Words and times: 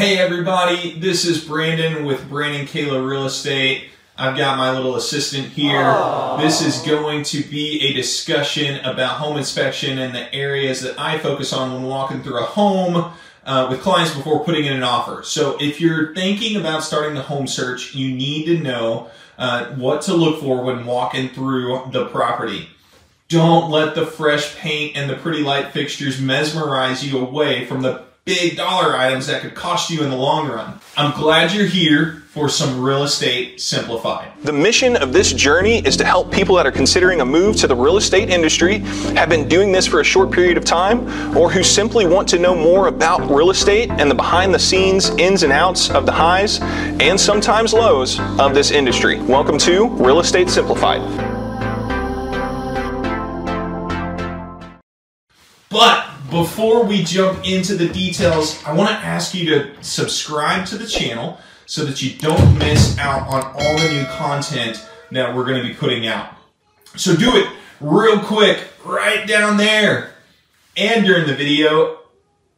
Hey 0.00 0.16
everybody, 0.16 0.98
this 0.98 1.26
is 1.26 1.44
Brandon 1.44 2.06
with 2.06 2.26
Brandon 2.30 2.64
Kahla 2.64 3.06
Real 3.06 3.26
Estate. 3.26 3.90
I've 4.16 4.34
got 4.34 4.56
my 4.56 4.72
little 4.72 4.96
assistant 4.96 5.48
here. 5.48 5.76
Aww. 5.76 6.40
This 6.40 6.62
is 6.62 6.80
going 6.80 7.22
to 7.24 7.42
be 7.42 7.82
a 7.82 7.92
discussion 7.92 8.82
about 8.86 9.18
home 9.18 9.36
inspection 9.36 9.98
and 9.98 10.14
the 10.14 10.34
areas 10.34 10.80
that 10.80 10.98
I 10.98 11.18
focus 11.18 11.52
on 11.52 11.74
when 11.74 11.82
walking 11.82 12.22
through 12.22 12.38
a 12.38 12.44
home 12.44 13.12
uh, 13.44 13.66
with 13.68 13.82
clients 13.82 14.14
before 14.14 14.42
putting 14.42 14.64
in 14.64 14.72
an 14.72 14.82
offer. 14.82 15.22
So 15.22 15.58
if 15.60 15.82
you're 15.82 16.14
thinking 16.14 16.58
about 16.58 16.82
starting 16.82 17.14
the 17.14 17.20
home 17.20 17.46
search, 17.46 17.94
you 17.94 18.10
need 18.10 18.46
to 18.46 18.58
know 18.58 19.10
uh, 19.36 19.66
what 19.74 20.00
to 20.04 20.14
look 20.14 20.40
for 20.40 20.64
when 20.64 20.86
walking 20.86 21.28
through 21.28 21.90
the 21.92 22.06
property. 22.06 22.70
Don't 23.28 23.70
let 23.70 23.94
the 23.94 24.06
fresh 24.06 24.56
paint 24.56 24.96
and 24.96 25.10
the 25.10 25.16
pretty 25.16 25.42
light 25.42 25.72
fixtures 25.72 26.22
mesmerize 26.22 27.06
you 27.06 27.18
away 27.18 27.66
from 27.66 27.82
the 27.82 28.08
big 28.24 28.56
dollar 28.56 28.96
items 28.96 29.26
that 29.26 29.42
could 29.42 29.54
cost 29.54 29.90
you 29.90 30.02
in 30.02 30.10
the 30.10 30.16
long 30.16 30.48
run. 30.48 30.78
I'm 30.96 31.18
glad 31.18 31.52
you're 31.52 31.66
here 31.66 32.22
for 32.28 32.48
some 32.48 32.80
real 32.80 33.02
estate 33.02 33.60
simplified. 33.60 34.30
The 34.42 34.52
mission 34.52 34.96
of 34.96 35.12
this 35.12 35.32
journey 35.32 35.84
is 35.84 35.96
to 35.96 36.04
help 36.04 36.30
people 36.30 36.54
that 36.56 36.66
are 36.66 36.72
considering 36.72 37.20
a 37.22 37.24
move 37.24 37.56
to 37.56 37.66
the 37.66 37.74
real 37.74 37.96
estate 37.96 38.30
industry, 38.30 38.78
have 39.16 39.28
been 39.28 39.48
doing 39.48 39.72
this 39.72 39.86
for 39.86 40.00
a 40.00 40.04
short 40.04 40.30
period 40.30 40.56
of 40.56 40.64
time, 40.64 41.36
or 41.36 41.50
who 41.50 41.64
simply 41.64 42.06
want 42.06 42.28
to 42.28 42.38
know 42.38 42.54
more 42.54 42.86
about 42.86 43.28
real 43.30 43.50
estate 43.50 43.90
and 43.90 44.10
the 44.10 44.14
behind 44.14 44.54
the 44.54 44.58
scenes 44.58 45.10
ins 45.10 45.42
and 45.42 45.52
outs 45.52 45.90
of 45.90 46.06
the 46.06 46.12
highs 46.12 46.60
and 46.60 47.18
sometimes 47.18 47.72
lows 47.72 48.20
of 48.38 48.54
this 48.54 48.70
industry. 48.70 49.20
Welcome 49.22 49.58
to 49.58 49.88
Real 49.88 50.20
Estate 50.20 50.48
Simplified. 50.48 51.00
But 55.68 56.09
before 56.30 56.84
we 56.84 57.02
jump 57.02 57.44
into 57.44 57.74
the 57.74 57.88
details, 57.88 58.62
I 58.64 58.72
want 58.72 58.90
to 58.90 58.96
ask 58.96 59.34
you 59.34 59.46
to 59.50 59.82
subscribe 59.82 60.66
to 60.66 60.78
the 60.78 60.86
channel 60.86 61.38
so 61.66 61.84
that 61.84 62.02
you 62.02 62.16
don't 62.18 62.58
miss 62.58 62.98
out 62.98 63.26
on 63.28 63.42
all 63.42 63.78
the 63.78 63.88
new 63.92 64.04
content 64.16 64.86
that 65.10 65.34
we're 65.34 65.44
going 65.44 65.62
to 65.62 65.68
be 65.68 65.74
putting 65.74 66.06
out. 66.06 66.34
So 66.96 67.14
do 67.16 67.36
it 67.36 67.48
real 67.80 68.20
quick 68.20 68.58
right 68.84 69.26
down 69.26 69.56
there 69.56 70.14
and 70.76 71.04
during 71.04 71.26
the 71.26 71.34
video 71.34 71.98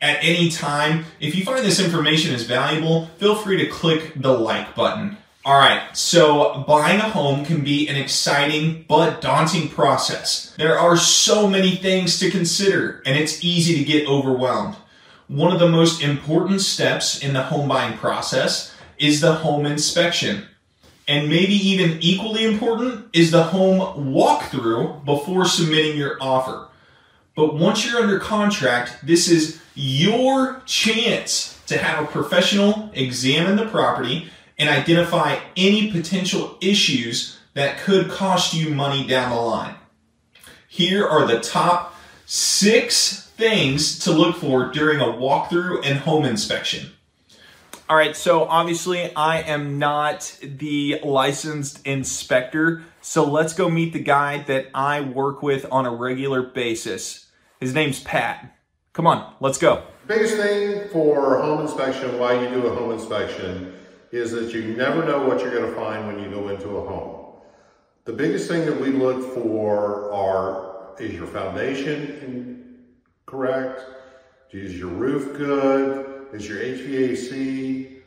at 0.00 0.18
any 0.22 0.50
time. 0.50 1.04
If 1.20 1.34
you 1.34 1.44
find 1.44 1.64
this 1.64 1.80
information 1.80 2.34
is 2.34 2.44
valuable, 2.44 3.06
feel 3.18 3.34
free 3.34 3.58
to 3.58 3.66
click 3.66 4.12
the 4.16 4.32
like 4.32 4.74
button. 4.74 5.16
All 5.48 5.56
right, 5.56 5.96
so 5.96 6.62
buying 6.68 7.00
a 7.00 7.08
home 7.08 7.42
can 7.42 7.64
be 7.64 7.88
an 7.88 7.96
exciting 7.96 8.84
but 8.86 9.22
daunting 9.22 9.70
process. 9.70 10.54
There 10.58 10.78
are 10.78 10.94
so 10.94 11.48
many 11.48 11.74
things 11.74 12.18
to 12.18 12.30
consider, 12.30 13.02
and 13.06 13.16
it's 13.16 13.42
easy 13.42 13.78
to 13.78 13.82
get 13.82 14.06
overwhelmed. 14.06 14.76
One 15.26 15.50
of 15.50 15.58
the 15.58 15.66
most 15.66 16.02
important 16.02 16.60
steps 16.60 17.22
in 17.22 17.32
the 17.32 17.44
home 17.44 17.66
buying 17.66 17.96
process 17.96 18.74
is 18.98 19.22
the 19.22 19.36
home 19.36 19.64
inspection. 19.64 20.44
And 21.08 21.30
maybe 21.30 21.54
even 21.54 21.96
equally 22.02 22.44
important 22.44 23.06
is 23.14 23.30
the 23.30 23.44
home 23.44 24.12
walkthrough 24.12 25.02
before 25.06 25.46
submitting 25.46 25.96
your 25.96 26.18
offer. 26.20 26.68
But 27.34 27.54
once 27.54 27.86
you're 27.86 28.02
under 28.02 28.18
contract, 28.18 28.98
this 29.02 29.30
is 29.30 29.62
your 29.74 30.60
chance 30.66 31.58
to 31.68 31.78
have 31.78 32.04
a 32.04 32.08
professional 32.08 32.90
examine 32.92 33.56
the 33.56 33.64
property 33.64 34.28
and 34.58 34.68
identify 34.68 35.38
any 35.56 35.90
potential 35.90 36.58
issues 36.60 37.38
that 37.54 37.78
could 37.78 38.10
cost 38.10 38.54
you 38.54 38.74
money 38.74 39.06
down 39.06 39.30
the 39.30 39.40
line. 39.40 39.74
Here 40.68 41.06
are 41.06 41.26
the 41.26 41.40
top 41.40 41.94
six 42.26 43.28
things 43.36 44.00
to 44.00 44.12
look 44.12 44.36
for 44.36 44.70
during 44.70 45.00
a 45.00 45.04
walkthrough 45.04 45.84
and 45.84 45.98
home 46.00 46.24
inspection. 46.24 46.90
All 47.88 47.96
right, 47.96 48.14
so 48.14 48.44
obviously 48.44 49.14
I 49.16 49.40
am 49.40 49.78
not 49.78 50.38
the 50.42 51.00
licensed 51.02 51.86
inspector, 51.86 52.82
so 53.00 53.24
let's 53.24 53.54
go 53.54 53.70
meet 53.70 53.94
the 53.94 53.98
guy 53.98 54.42
that 54.42 54.66
I 54.74 55.00
work 55.00 55.42
with 55.42 55.64
on 55.70 55.86
a 55.86 55.94
regular 55.94 56.42
basis. 56.42 57.28
His 57.60 57.72
name's 57.72 58.00
Pat. 58.00 58.54
Come 58.92 59.06
on, 59.06 59.32
let's 59.40 59.56
go. 59.56 59.84
Biggest 60.06 60.36
thing 60.36 60.88
for 60.90 61.40
home 61.40 61.62
inspection, 61.62 62.18
why 62.18 62.38
you 62.42 62.50
do 62.50 62.66
a 62.66 62.74
home 62.74 62.90
inspection, 62.90 63.74
is 64.10 64.32
that 64.32 64.52
you 64.52 64.74
never 64.76 65.04
know 65.04 65.26
what 65.26 65.40
you're 65.40 65.50
going 65.50 65.68
to 65.68 65.74
find 65.74 66.06
when 66.06 66.18
you 66.18 66.30
go 66.30 66.48
into 66.48 66.76
a 66.76 66.88
home. 66.88 67.26
The 68.04 68.12
biggest 68.12 68.48
thing 68.48 68.64
that 68.64 68.80
we 68.80 68.88
look 68.88 69.34
for 69.34 70.10
are, 70.12 70.94
is 70.98 71.12
your 71.12 71.26
foundation 71.26 72.86
correct? 73.26 73.82
Is 74.50 74.78
your 74.78 74.88
roof 74.88 75.36
good? 75.36 76.26
Is 76.32 76.48
your 76.48 76.58
HVAC? 76.58 77.98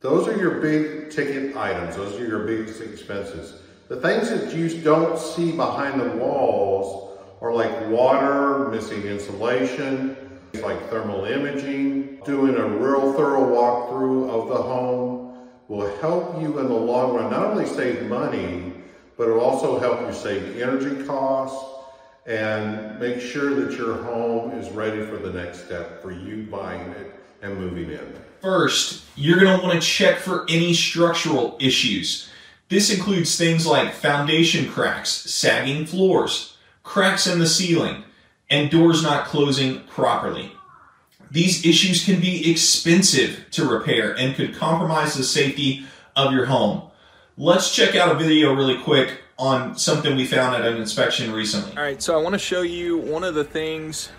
Those 0.00 0.28
are 0.28 0.36
your 0.36 0.60
big 0.60 1.10
ticket 1.10 1.56
items. 1.56 1.96
Those 1.96 2.18
are 2.18 2.26
your 2.26 2.46
biggest 2.46 2.80
expenses. 2.80 3.60
The 3.88 4.00
things 4.00 4.30
that 4.30 4.54
you 4.54 4.80
don't 4.80 5.18
see 5.18 5.52
behind 5.52 6.00
the 6.00 6.10
walls 6.16 7.18
are 7.42 7.52
like 7.52 7.88
water, 7.88 8.70
missing 8.70 9.02
insulation, 9.02 10.16
like 10.62 10.88
thermal 10.88 11.26
imaging, 11.26 12.20
doing 12.24 12.56
a 12.56 12.66
real 12.66 13.12
thorough 13.12 13.44
walkthrough 13.44 14.30
of 14.30 14.48
the 14.48 14.56
home, 14.56 15.23
will 15.68 15.96
help 15.98 16.40
you 16.40 16.58
in 16.58 16.68
the 16.68 16.74
long 16.74 17.14
run 17.14 17.30
not 17.30 17.46
only 17.46 17.66
save 17.66 18.02
money, 18.06 18.72
but 19.16 19.28
it'll 19.28 19.40
also 19.40 19.78
help 19.78 20.00
you 20.00 20.12
save 20.12 20.60
energy 20.60 21.04
costs 21.04 21.72
and 22.26 22.98
make 22.98 23.20
sure 23.20 23.54
that 23.54 23.76
your 23.76 24.02
home 24.02 24.52
is 24.52 24.70
ready 24.70 25.04
for 25.06 25.16
the 25.16 25.32
next 25.32 25.64
step 25.66 26.00
for 26.02 26.10
you 26.10 26.46
buying 26.50 26.88
it 26.92 27.14
and 27.42 27.58
moving 27.58 27.90
in. 27.90 28.14
First, 28.40 29.04
you're 29.16 29.38
going 29.38 29.58
to 29.58 29.62
want 29.64 29.80
to 29.80 29.86
check 29.86 30.18
for 30.18 30.44
any 30.48 30.74
structural 30.74 31.56
issues. 31.60 32.28
This 32.68 32.94
includes 32.94 33.36
things 33.36 33.66
like 33.66 33.92
foundation 33.92 34.70
cracks, 34.70 35.10
sagging 35.10 35.86
floors, 35.86 36.56
cracks 36.82 37.26
in 37.26 37.38
the 37.38 37.46
ceiling, 37.46 38.04
and 38.50 38.70
doors 38.70 39.02
not 39.02 39.26
closing 39.26 39.80
properly. 39.84 40.52
These 41.34 41.66
issues 41.66 42.04
can 42.04 42.20
be 42.20 42.48
expensive 42.48 43.46
to 43.50 43.68
repair 43.68 44.12
and 44.16 44.36
could 44.36 44.54
compromise 44.54 45.14
the 45.14 45.24
safety 45.24 45.84
of 46.14 46.32
your 46.32 46.44
home. 46.44 46.82
Let's 47.36 47.74
check 47.74 47.96
out 47.96 48.12
a 48.12 48.14
video 48.14 48.54
really 48.54 48.78
quick 48.78 49.18
on 49.36 49.76
something 49.76 50.14
we 50.14 50.26
found 50.26 50.54
at 50.54 50.64
an 50.64 50.76
inspection 50.76 51.32
recently. 51.32 51.76
All 51.76 51.82
right, 51.82 52.00
so 52.00 52.16
I 52.16 52.22
want 52.22 52.34
to 52.34 52.38
show 52.38 52.62
you 52.62 52.98
one 52.98 53.24
of 53.24 53.34
the 53.34 53.42
things 53.42 54.10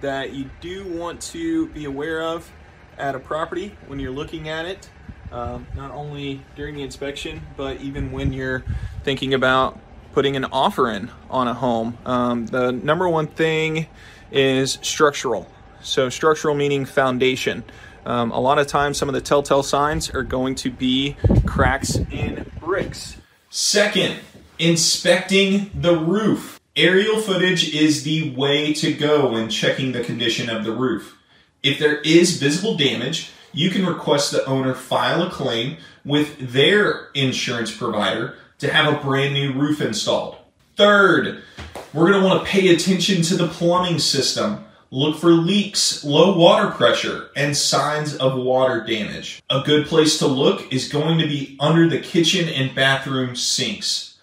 that 0.00 0.32
you 0.32 0.50
do 0.60 0.84
want 0.88 1.22
to 1.22 1.68
be 1.68 1.84
aware 1.84 2.20
of 2.22 2.50
at 2.98 3.14
a 3.14 3.20
property 3.20 3.76
when 3.86 4.00
you're 4.00 4.10
looking 4.10 4.48
at 4.48 4.66
it, 4.66 4.90
um, 5.30 5.68
not 5.76 5.92
only 5.92 6.40
during 6.56 6.74
the 6.74 6.82
inspection, 6.82 7.40
but 7.56 7.80
even 7.82 8.10
when 8.10 8.32
you're 8.32 8.64
thinking 9.04 9.32
about 9.32 9.78
putting 10.12 10.34
an 10.34 10.46
offer 10.46 10.90
in 10.90 11.12
on 11.30 11.46
a 11.46 11.54
home. 11.54 11.98
Um, 12.04 12.46
the 12.46 12.72
number 12.72 13.08
one 13.08 13.28
thing 13.28 13.86
is 14.32 14.80
structural. 14.82 15.48
So 15.84 16.08
structural 16.08 16.54
meaning 16.54 16.84
foundation. 16.84 17.62
Um, 18.06 18.32
a 18.32 18.40
lot 18.40 18.58
of 18.58 18.66
times, 18.66 18.98
some 18.98 19.08
of 19.08 19.14
the 19.14 19.20
telltale 19.20 19.62
signs 19.62 20.10
are 20.10 20.22
going 20.22 20.54
to 20.56 20.70
be 20.70 21.16
cracks 21.46 21.96
in 22.10 22.50
bricks. 22.60 23.16
Second, 23.50 24.18
inspecting 24.58 25.70
the 25.74 25.96
roof. 25.96 26.58
Aerial 26.76 27.20
footage 27.20 27.72
is 27.72 28.02
the 28.02 28.34
way 28.34 28.72
to 28.74 28.92
go 28.92 29.30
when 29.30 29.48
checking 29.48 29.92
the 29.92 30.02
condition 30.02 30.50
of 30.50 30.64
the 30.64 30.72
roof. 30.72 31.16
If 31.62 31.78
there 31.78 31.98
is 31.98 32.38
visible 32.38 32.76
damage, 32.76 33.30
you 33.52 33.70
can 33.70 33.86
request 33.86 34.32
the 34.32 34.44
owner 34.46 34.74
file 34.74 35.22
a 35.22 35.30
claim 35.30 35.76
with 36.04 36.52
their 36.52 37.10
insurance 37.14 37.74
provider 37.74 38.36
to 38.58 38.72
have 38.72 38.92
a 38.92 38.98
brand 38.98 39.34
new 39.34 39.52
roof 39.52 39.80
installed. 39.80 40.36
Third, 40.76 41.42
we're 41.92 42.10
going 42.10 42.20
to 42.20 42.26
want 42.26 42.44
to 42.44 42.50
pay 42.50 42.74
attention 42.74 43.22
to 43.22 43.36
the 43.36 43.46
plumbing 43.46 44.00
system. 44.00 44.64
Look 44.94 45.16
for 45.16 45.32
leaks, 45.32 46.04
low 46.04 46.38
water 46.38 46.70
pressure, 46.70 47.30
and 47.34 47.56
signs 47.56 48.14
of 48.14 48.36
water 48.36 48.84
damage. 48.86 49.42
A 49.50 49.60
good 49.60 49.88
place 49.88 50.20
to 50.20 50.28
look 50.28 50.72
is 50.72 50.86
going 50.86 51.18
to 51.18 51.26
be 51.26 51.56
under 51.58 51.88
the 51.88 51.98
kitchen 51.98 52.48
and 52.48 52.76
bathroom 52.76 53.34
sinks. 53.34 54.18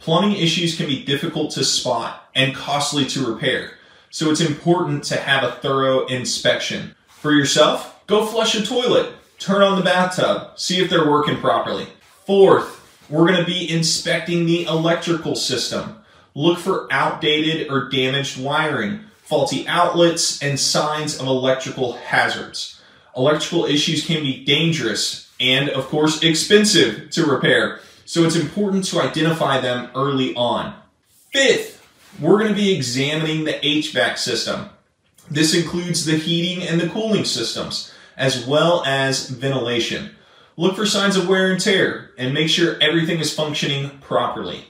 Plumbing 0.00 0.36
issues 0.36 0.76
can 0.76 0.86
be 0.86 1.04
difficult 1.04 1.52
to 1.52 1.62
spot 1.62 2.28
and 2.34 2.56
costly 2.56 3.04
to 3.04 3.24
repair, 3.24 3.74
so 4.10 4.28
it's 4.28 4.40
important 4.40 5.04
to 5.04 5.16
have 5.16 5.44
a 5.44 5.52
thorough 5.62 6.06
inspection. 6.06 6.96
For 7.06 7.30
yourself, 7.30 8.04
go 8.08 8.26
flush 8.26 8.56
a 8.56 8.66
toilet, 8.66 9.14
turn 9.38 9.62
on 9.62 9.78
the 9.78 9.84
bathtub, 9.84 10.58
see 10.58 10.82
if 10.82 10.90
they're 10.90 11.08
working 11.08 11.36
properly. 11.36 11.86
Fourth, 12.24 12.84
we're 13.08 13.28
going 13.28 13.38
to 13.38 13.46
be 13.46 13.70
inspecting 13.70 14.44
the 14.44 14.64
electrical 14.64 15.36
system. 15.36 16.02
Look 16.34 16.58
for 16.58 16.88
outdated 16.90 17.70
or 17.70 17.88
damaged 17.88 18.42
wiring 18.42 19.04
faulty 19.26 19.66
outlets, 19.66 20.40
and 20.40 20.58
signs 20.58 21.18
of 21.18 21.26
electrical 21.26 21.94
hazards. 21.94 22.80
Electrical 23.16 23.64
issues 23.64 24.06
can 24.06 24.22
be 24.22 24.44
dangerous 24.44 25.28
and, 25.40 25.68
of 25.68 25.86
course, 25.86 26.22
expensive 26.22 27.10
to 27.10 27.26
repair, 27.26 27.80
so 28.04 28.24
it's 28.24 28.36
important 28.36 28.84
to 28.84 29.00
identify 29.00 29.60
them 29.60 29.90
early 29.96 30.32
on. 30.36 30.74
Fifth, 31.32 31.84
we're 32.20 32.38
going 32.38 32.50
to 32.50 32.54
be 32.54 32.74
examining 32.74 33.44
the 33.44 33.54
HVAC 33.54 34.16
system. 34.16 34.70
This 35.28 35.54
includes 35.54 36.04
the 36.04 36.16
heating 36.16 36.66
and 36.66 36.80
the 36.80 36.88
cooling 36.88 37.24
systems, 37.24 37.92
as 38.16 38.46
well 38.46 38.84
as 38.86 39.28
ventilation. 39.28 40.14
Look 40.56 40.76
for 40.76 40.86
signs 40.86 41.16
of 41.16 41.28
wear 41.28 41.50
and 41.50 41.60
tear 41.60 42.12
and 42.16 42.32
make 42.32 42.48
sure 42.48 42.80
everything 42.80 43.18
is 43.18 43.34
functioning 43.34 43.98
properly. 44.00 44.66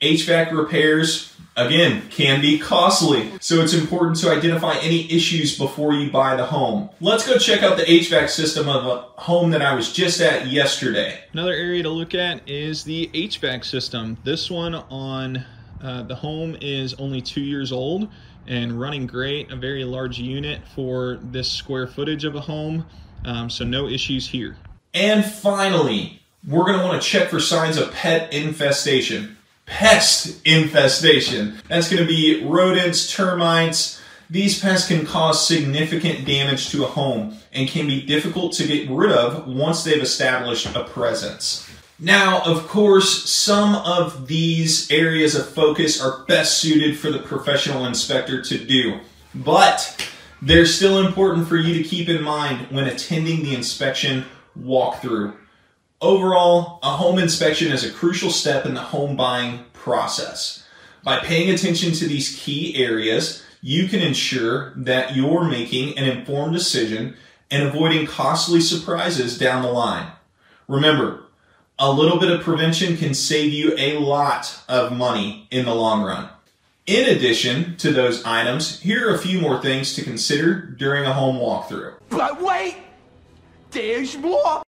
HVAC 0.00 0.52
repairs, 0.52 1.36
again, 1.58 2.08
can 2.08 2.40
be 2.40 2.58
costly, 2.58 3.30
so 3.38 3.60
it's 3.60 3.74
important 3.74 4.18
to 4.20 4.30
identify 4.30 4.76
any 4.76 5.12
issues 5.12 5.58
before 5.58 5.92
you 5.92 6.10
buy 6.10 6.36
the 6.36 6.46
home. 6.46 6.88
Let's 7.02 7.26
go 7.26 7.36
check 7.36 7.62
out 7.62 7.76
the 7.76 7.82
HVAC 7.82 8.30
system 8.30 8.66
of 8.66 8.86
a 8.86 9.00
home 9.20 9.50
that 9.50 9.60
I 9.60 9.74
was 9.74 9.92
just 9.92 10.22
at 10.22 10.46
yesterday. 10.46 11.22
Another 11.34 11.52
area 11.52 11.82
to 11.82 11.90
look 11.90 12.14
at 12.14 12.48
is 12.48 12.82
the 12.82 13.10
HVAC 13.12 13.62
system. 13.62 14.16
This 14.24 14.50
one 14.50 14.74
on 14.74 15.44
uh, 15.82 16.04
the 16.04 16.14
home 16.14 16.56
is 16.62 16.94
only 16.94 17.20
two 17.20 17.42
years 17.42 17.70
old 17.70 18.08
and 18.46 18.80
running 18.80 19.06
great, 19.06 19.52
a 19.52 19.56
very 19.56 19.84
large 19.84 20.18
unit 20.18 20.62
for 20.74 21.18
this 21.24 21.52
square 21.52 21.86
footage 21.86 22.24
of 22.24 22.36
a 22.36 22.40
home, 22.40 22.86
um, 23.26 23.50
so 23.50 23.66
no 23.66 23.86
issues 23.86 24.26
here. 24.26 24.56
And 24.94 25.26
finally, 25.26 26.22
we're 26.48 26.64
going 26.64 26.78
to 26.78 26.84
want 26.86 27.02
to 27.02 27.06
check 27.06 27.28
for 27.28 27.38
signs 27.38 27.76
of 27.76 27.92
pet 27.92 28.32
infestation 28.32 29.36
pest 29.70 30.44
infestation. 30.44 31.58
That's 31.68 31.88
going 31.88 32.02
to 32.02 32.08
be 32.08 32.44
rodents, 32.44 33.10
termites. 33.10 34.02
These 34.28 34.60
pests 34.60 34.88
can 34.88 35.06
cause 35.06 35.46
significant 35.46 36.26
damage 36.26 36.70
to 36.70 36.84
a 36.84 36.88
home 36.88 37.36
and 37.52 37.68
can 37.68 37.86
be 37.86 38.02
difficult 38.02 38.52
to 38.54 38.66
get 38.66 38.90
rid 38.90 39.12
of 39.12 39.46
once 39.46 39.82
they've 39.82 40.02
established 40.02 40.66
a 40.74 40.84
presence. 40.84 41.68
Now, 41.98 42.42
of 42.42 42.66
course, 42.66 43.30
some 43.30 43.76
of 43.76 44.26
these 44.26 44.90
areas 44.90 45.34
of 45.34 45.48
focus 45.48 46.00
are 46.00 46.24
best 46.26 46.58
suited 46.58 46.98
for 46.98 47.10
the 47.10 47.18
professional 47.20 47.84
inspector 47.86 48.42
to 48.42 48.58
do, 48.58 49.00
but 49.34 50.06
they're 50.42 50.66
still 50.66 51.06
important 51.06 51.46
for 51.46 51.56
you 51.56 51.74
to 51.74 51.88
keep 51.88 52.08
in 52.08 52.22
mind 52.22 52.66
when 52.70 52.86
attending 52.86 53.42
the 53.42 53.54
inspection 53.54 54.24
walkthrough. 54.58 55.36
Overall, 56.02 56.78
a 56.82 56.96
home 56.96 57.18
inspection 57.18 57.70
is 57.70 57.84
a 57.84 57.92
crucial 57.92 58.30
step 58.30 58.64
in 58.64 58.72
the 58.72 58.80
home 58.80 59.16
buying 59.16 59.64
process. 59.74 60.64
By 61.04 61.18
paying 61.18 61.50
attention 61.50 61.92
to 61.92 62.06
these 62.06 62.36
key 62.36 62.82
areas, 62.82 63.42
you 63.60 63.86
can 63.86 64.00
ensure 64.00 64.72
that 64.76 65.14
you're 65.14 65.44
making 65.44 65.98
an 65.98 66.04
informed 66.04 66.54
decision 66.54 67.16
and 67.50 67.64
avoiding 67.64 68.06
costly 68.06 68.62
surprises 68.62 69.36
down 69.36 69.62
the 69.62 69.70
line. 69.70 70.10
Remember, 70.68 71.24
a 71.78 71.92
little 71.92 72.18
bit 72.18 72.30
of 72.30 72.40
prevention 72.40 72.96
can 72.96 73.12
save 73.12 73.52
you 73.52 73.74
a 73.76 73.98
lot 73.98 74.58
of 74.70 74.92
money 74.92 75.48
in 75.50 75.66
the 75.66 75.74
long 75.74 76.02
run. 76.02 76.30
In 76.86 77.14
addition 77.14 77.76
to 77.76 77.92
those 77.92 78.24
items, 78.24 78.80
here 78.80 79.10
are 79.10 79.14
a 79.14 79.18
few 79.18 79.38
more 79.38 79.60
things 79.60 79.94
to 79.94 80.02
consider 80.02 80.62
during 80.62 81.04
a 81.04 81.12
home 81.12 81.36
walkthrough. 81.36 81.94
But 82.08 82.40
wait, 82.40 82.76
there's 83.70 84.16
more. 84.16 84.62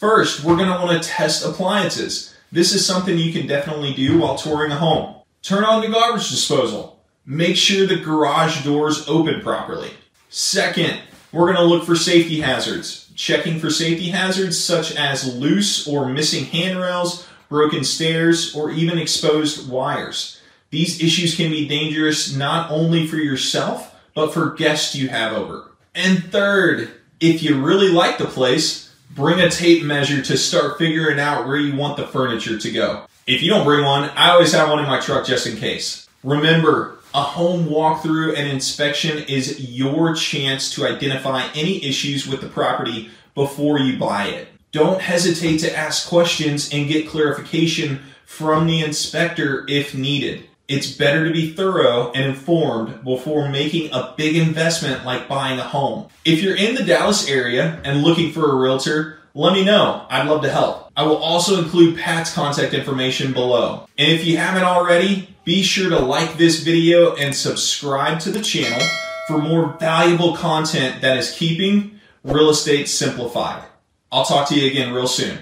First, 0.00 0.42
we're 0.44 0.56
going 0.56 0.70
to 0.70 0.82
want 0.82 1.02
to 1.02 1.06
test 1.06 1.44
appliances. 1.44 2.34
This 2.50 2.72
is 2.72 2.86
something 2.86 3.18
you 3.18 3.34
can 3.34 3.46
definitely 3.46 3.92
do 3.92 4.20
while 4.20 4.34
touring 4.34 4.72
a 4.72 4.76
home. 4.76 5.16
Turn 5.42 5.62
on 5.62 5.82
the 5.82 5.88
garbage 5.88 6.30
disposal. 6.30 7.04
Make 7.26 7.54
sure 7.54 7.86
the 7.86 7.96
garage 7.96 8.64
doors 8.64 9.06
open 9.06 9.42
properly. 9.42 9.90
Second, 10.30 11.02
we're 11.32 11.52
going 11.52 11.58
to 11.58 11.64
look 11.64 11.84
for 11.84 11.96
safety 11.96 12.40
hazards. 12.40 13.12
Checking 13.14 13.58
for 13.58 13.68
safety 13.68 14.08
hazards 14.08 14.58
such 14.58 14.96
as 14.96 15.36
loose 15.36 15.86
or 15.86 16.08
missing 16.08 16.46
handrails, 16.46 17.28
broken 17.50 17.84
stairs, 17.84 18.54
or 18.54 18.70
even 18.70 18.96
exposed 18.96 19.68
wires. 19.68 20.40
These 20.70 21.02
issues 21.02 21.36
can 21.36 21.50
be 21.50 21.68
dangerous 21.68 22.34
not 22.34 22.70
only 22.70 23.06
for 23.06 23.16
yourself, 23.16 23.94
but 24.14 24.32
for 24.32 24.54
guests 24.54 24.94
you 24.94 25.10
have 25.10 25.34
over. 25.34 25.72
And 25.94 26.24
third, 26.32 26.90
if 27.20 27.42
you 27.42 27.62
really 27.62 27.90
like 27.90 28.16
the 28.16 28.24
place, 28.24 28.89
Bring 29.14 29.40
a 29.40 29.50
tape 29.50 29.82
measure 29.82 30.22
to 30.22 30.38
start 30.38 30.78
figuring 30.78 31.18
out 31.18 31.46
where 31.46 31.56
you 31.56 31.74
want 31.74 31.96
the 31.96 32.06
furniture 32.06 32.58
to 32.58 32.70
go. 32.70 33.06
If 33.26 33.42
you 33.42 33.50
don't 33.50 33.64
bring 33.64 33.84
one, 33.84 34.08
I 34.10 34.30
always 34.30 34.52
have 34.52 34.68
one 34.68 34.78
in 34.78 34.86
my 34.86 35.00
truck 35.00 35.26
just 35.26 35.48
in 35.48 35.56
case. 35.56 36.08
Remember, 36.22 36.98
a 37.12 37.22
home 37.22 37.66
walkthrough 37.66 38.36
and 38.36 38.48
inspection 38.48 39.18
is 39.24 39.68
your 39.68 40.14
chance 40.14 40.72
to 40.74 40.86
identify 40.86 41.48
any 41.56 41.84
issues 41.84 42.28
with 42.28 42.40
the 42.40 42.48
property 42.48 43.10
before 43.34 43.80
you 43.80 43.98
buy 43.98 44.26
it. 44.26 44.46
Don't 44.70 45.00
hesitate 45.00 45.58
to 45.58 45.76
ask 45.76 46.08
questions 46.08 46.72
and 46.72 46.88
get 46.88 47.08
clarification 47.08 48.00
from 48.24 48.68
the 48.68 48.80
inspector 48.80 49.66
if 49.68 49.92
needed. 49.92 50.49
It's 50.70 50.92
better 50.92 51.26
to 51.26 51.32
be 51.32 51.52
thorough 51.52 52.12
and 52.12 52.26
informed 52.26 53.02
before 53.02 53.48
making 53.48 53.92
a 53.92 54.14
big 54.16 54.36
investment 54.36 55.04
like 55.04 55.26
buying 55.26 55.58
a 55.58 55.64
home. 55.64 56.08
If 56.24 56.44
you're 56.44 56.54
in 56.54 56.76
the 56.76 56.84
Dallas 56.84 57.28
area 57.28 57.80
and 57.82 58.04
looking 58.04 58.30
for 58.30 58.48
a 58.48 58.54
realtor, 58.54 59.18
let 59.34 59.52
me 59.52 59.64
know. 59.64 60.06
I'd 60.08 60.28
love 60.28 60.42
to 60.42 60.48
help. 60.48 60.92
I 60.96 61.02
will 61.02 61.16
also 61.16 61.60
include 61.60 61.98
Pat's 61.98 62.32
contact 62.32 62.72
information 62.72 63.32
below. 63.32 63.88
And 63.98 64.12
if 64.12 64.24
you 64.24 64.36
haven't 64.36 64.62
already, 64.62 65.34
be 65.44 65.64
sure 65.64 65.90
to 65.90 65.98
like 65.98 66.38
this 66.38 66.62
video 66.62 67.16
and 67.16 67.34
subscribe 67.34 68.20
to 68.20 68.30
the 68.30 68.40
channel 68.40 68.86
for 69.26 69.38
more 69.38 69.76
valuable 69.80 70.36
content 70.36 71.02
that 71.02 71.16
is 71.16 71.32
keeping 71.32 71.98
real 72.22 72.48
estate 72.48 72.88
simplified. 72.88 73.64
I'll 74.12 74.24
talk 74.24 74.48
to 74.50 74.54
you 74.54 74.70
again 74.70 74.94
real 74.94 75.08
soon. 75.08 75.36